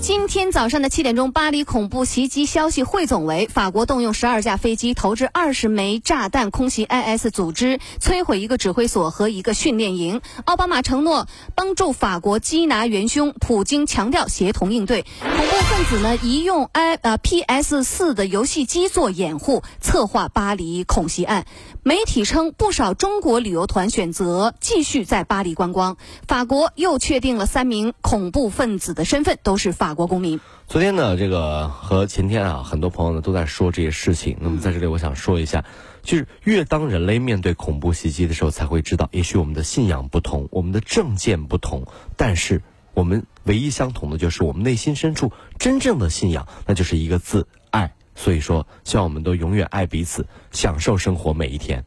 [0.00, 10.20] 今天早上的七点钟，巴黎恐怖袭击消息汇总为：法国动用十二架飞机投掷二十枚炸弹空袭 IS 组织，摧毁一个指挥所和一个训练营。
[10.44, 15.04] 奥巴马承诺帮助法国缉拿元凶，普京强调协同应对。
[15.20, 21.46] 恐怖分子呢，一用 i 呃 PS 四的游戏机做掩护，策划巴黎恐袭案。
[21.82, 25.98] 媒体称，不少中国旅游团选择继续在巴黎观光。
[26.26, 30.40] 法国又确定了三名恐怖分子的身份，都是法国公民。
[30.66, 34.38] 昨天呢，这个和前天啊，很多朋友呢都在说这些事情。
[34.40, 35.64] 那么在这里，我想说一下，
[36.02, 41.86] 就是越当人类面对恐怖袭击的时候，才会知道，也许我们的信仰不同，我们的政见不同，
[42.16, 42.62] 但是
[42.94, 47.92] 我们唯一相同的就是我们内心深处真正的信仰，那就是一个字——爱。
[48.14, 51.84] 所以说，希望我们都永远爱彼此，享受生活每一天。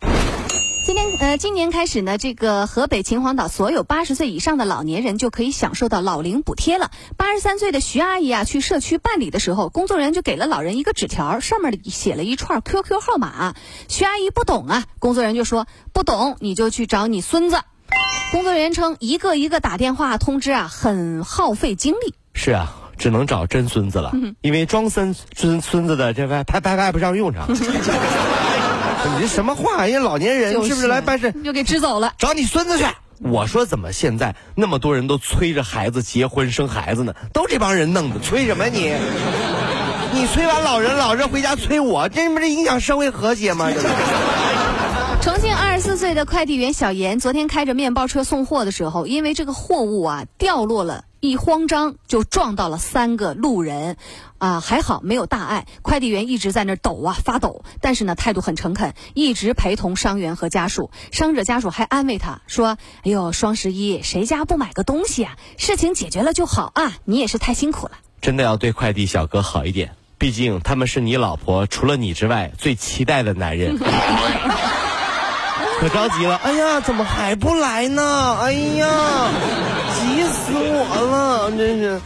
[1.28, 6.90] 今天呃，今年开始呢，这个河北秦皇岛所有八十岁以上的老年人就可以享受到老龄补贴了。
[7.18, 13.56] 八十三岁的徐阿姨啊，去社区办理的时候，工作人员就给了老人一个纸条，上面写了一串 QQ 号码。
[13.90, 17.58] 徐阿姨不懂啊，工作人员就说不懂你就去找你孙子。
[18.32, 22.14] 工作人员称，一个一个打电话通知啊，很耗费精力。
[22.34, 22.74] 是啊。
[22.98, 24.12] 只能找真孙子了，
[24.42, 27.48] 因为装孙孙孙子的这外派派派不上用场。
[29.16, 29.86] 你这什么话？
[29.86, 32.14] 人家老年人是不是来办事又给支走了？
[32.18, 32.86] 找你孙子去！
[33.20, 37.14] 我说怎么现在那么多人都催着孩子结婚生孩子呢？
[37.34, 38.94] 都这帮人弄的，催什么你？
[40.14, 43.70] 你催完老人，老人回家催我，这不是影响社会和谐吗？
[45.22, 51.04] 重庆二十四岁的快递员小严，昨天开着面包车送货的时候，因为这个货物啊掉落了。
[51.20, 53.98] 一慌张就撞到了三个路人，
[54.38, 55.66] 啊，还好没有大碍。
[55.82, 60.92] 快递员一直在那抖啊发抖，但是呢态度很诚恳，一直陪同伤员和家属。
[61.12, 65.38] 伤者家属还安慰他说：“哎呦，双十一谁家不买个东西啊？
[65.58, 73.78] 事情解决了就好啊，你也是太辛苦了。”真的要对快递小哥好一点，毕竟他们是你老婆除了你之外最期待的男人。
[75.80, 78.38] 可着急了，哎呀，怎么还不来呢？
[78.42, 79.30] 哎呀！
[79.94, 82.02] 急死我了，真是。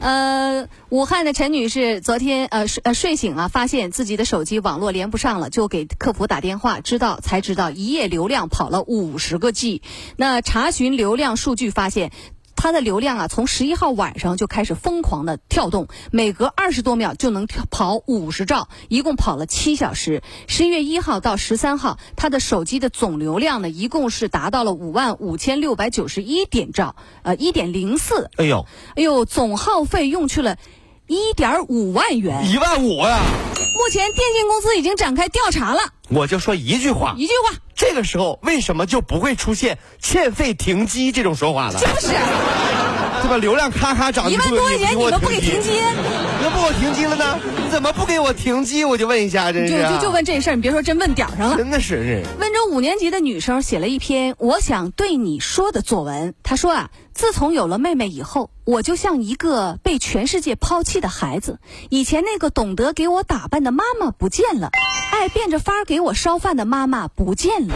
[0.00, 9.82] 呃，武汉的陈女士昨天呃睡呃睡醒啊，发现自己的手机网络连不上了，就给客服打电话，知道才知道一夜流量跑了五十个 G。
[10.16, 12.10] 那查询流量数据发现。
[12.56, 20.22] 它的流量啊，从十一号晚上就开始疯狂的跳动，每隔二十多秒就能跑五十兆，一共跑了七小时。
[20.46, 28.30] 十一月一号到十三号，它的手机的总流量呢，一共是达到了五万五千六百九十一点兆，呃，一点零四。
[28.36, 30.56] 哎呦，哎呦，总耗费用去了。
[31.06, 33.18] 一点五万元，一万五呀！
[33.76, 35.80] 目前电信公司已经展开调查了。
[36.08, 41.80] 我就说一句话，一句话，这个时候为什么就不会出现欠费停机这种说法了？
[41.80, 43.38] 就是，对吧？
[43.40, 45.80] 流量咔咔涨，一万多块钱你们不给停机，
[46.70, 47.36] 我停机了呢？
[47.64, 48.84] 你怎么不给我停机？
[48.84, 52.22] 我就问一下，真是就就就问这事儿，你别说真问点上了，真的是。
[52.38, 56.90] 温州五年级的女生写了一篇我想对你说的作文，她说啊。
[57.12, 61.58] 自从有了妹妹以后，我就像一个被全世界抛弃的孩子。
[61.90, 64.70] 以前那个懂得给我打扮的妈妈不见了，
[65.10, 67.74] 爱变着法儿给我烧饭的妈妈不见了。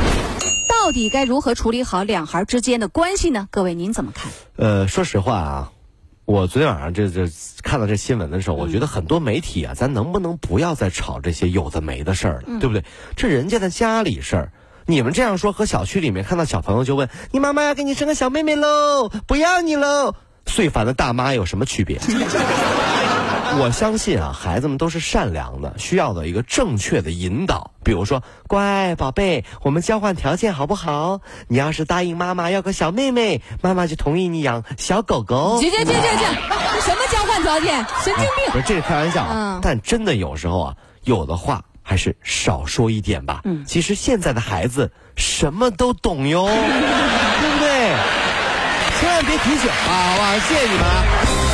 [0.70, 3.48] 到底该如何处理好两孩之间的关系呢？
[3.50, 4.30] 各位您怎么看？
[4.56, 5.72] 呃，说实话啊，
[6.26, 7.28] 我昨天晚上这这
[7.62, 12.82] 看到这新闻的时候，我觉得很多媒体啊，咱能不能不要再炒这些有的没的事儿了，对不对？
[13.14, 14.52] 这人家的家里事儿。
[14.86, 20.14] 你们这样说，和小区里面看到小朋友就问：“你妈妈要给你生个小妹妹喽，不要你喽？”
[20.44, 21.98] 最烦的大妈有什么区别？
[23.60, 27.72] 我相信啊，孩子们都是善良的，需要的一个正确的引导。
[27.84, 31.20] 比如说，乖宝贝，我们交换条件好不好？
[31.48, 35.58] 你要是答应妈妈要个小妹妹，妈妈就同意你养小狗狗。
[35.60, 36.26] 姐姐姐姐姐，
[36.74, 37.84] 这 什么交换条件？
[38.04, 38.52] 神经病！
[38.52, 39.26] 不是，这是开玩笑。
[39.30, 39.58] 嗯。
[39.62, 41.62] 但真的有时候啊，有的话。
[41.86, 43.42] 还是少说一点吧。
[43.44, 47.92] 嗯，其实现在的孩子什么都懂哟， 对不对？
[48.98, 50.38] 千万别提醒啊，好吧？
[50.48, 51.53] 谢谢你们。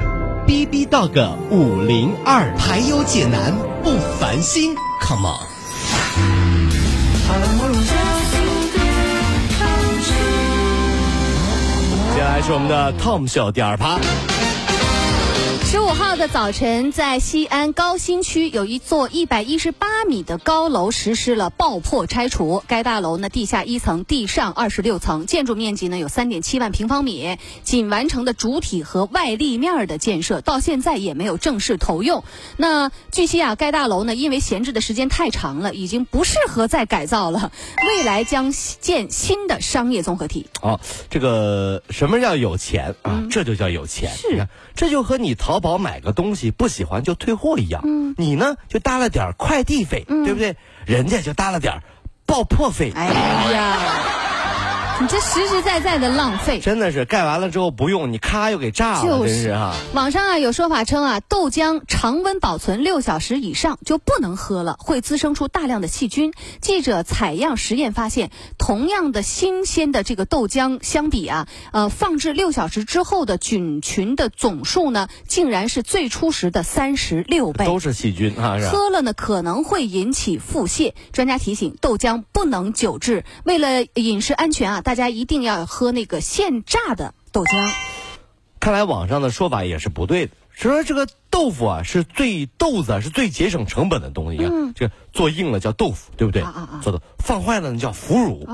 [0.51, 1.17] B B Dog
[1.49, 5.47] 五零二，排忧解难不烦心，Come on。
[12.13, 13.97] 接下来是我们的 Tom 秀第二趴。
[15.91, 22.63] 十五号的早晨，在西安高新区有一座一百一十八米的高楼实施了爆破拆除。
[22.65, 32.23] 该大楼呢，地下一层，地上二十六层，建筑面积呢有三点七万平方米，仅完成的主体和外立面的建设，到现在也没有正式投用。
[32.55, 37.51] 那据悉啊，该大楼呢因为闲置的时间太长了，已经不适合再改造了，
[37.85, 40.47] 未来将建新的商业综合体。
[40.61, 40.79] 哦，
[41.09, 43.23] 这个什么叫有钱啊？
[43.29, 44.09] 这就叫有钱。
[44.15, 47.81] 是你看，这就和你淘宝买个东西不喜欢就退货一样。
[47.83, 50.55] 嗯，你呢就搭了点快递费，对不对？
[50.85, 51.81] 人家就搭了点
[52.25, 52.93] 爆破费。
[52.95, 53.05] 哎
[53.51, 53.79] 呀，
[55.01, 56.59] 你这实实在在的浪费。
[56.59, 59.73] 真的是盖完了之后不用，你咔又给炸了，就是真是哈。
[59.95, 66.33] 网上啊有说法称啊，豆浆常温保存六小时以上就不能喝了，会滋生出大量的细菌。
[66.61, 77.65] 记者采样实验发现，同样的新鲜的这个豆浆相比啊，呃，放置六小时之后的菌群的总数呢，竟然是最初时的三十六倍。
[77.65, 78.59] 都是细菌啊？
[78.71, 80.93] 喝了呢可能会引起腹泻。
[81.11, 87.71] 专家提醒，豆浆不能久置，为了饮食安全啊，大家一定要喝那个现榨的豆浆。
[88.59, 94.37] 看来网上的说法也是不对的，说这个豆腐啊是最豆子啊是最节省成本的东西。
[94.37, 96.43] 你看，这个做硬了叫豆腐，对不对？
[96.43, 98.47] 嗯啊啊啊做的放坏了呢叫腐乳，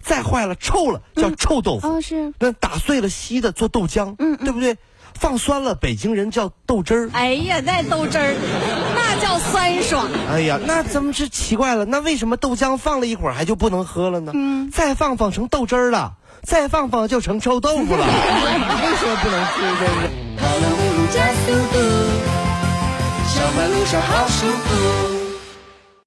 [0.00, 1.88] 再坏了臭了叫臭豆腐。
[1.88, 4.76] 哦是那打碎了稀的做豆浆，嗯对不对？
[5.14, 7.10] 放酸了，北京人叫豆汁儿。
[7.12, 8.34] 哎呀，那豆汁儿，
[8.94, 10.06] 那叫酸爽。
[10.30, 11.84] 哎呀，那怎么是奇怪了？
[11.84, 14.32] 那为什么豆浆放了一会儿还就不能喝了呢？
[14.34, 16.12] 嗯，再放放成豆汁儿了，
[16.42, 18.04] 再放放就成臭豆腐了。
[18.06, 19.60] 为什么不能吃？
[19.80, 20.10] 这是。
[20.38, 21.78] 跑了五路加速度，
[23.28, 25.07] 上班路上好舒服。